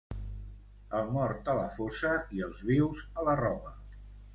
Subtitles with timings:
[1.01, 3.81] El mort a la fossa i els vius a la roba.